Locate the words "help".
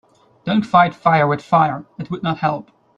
2.39-2.71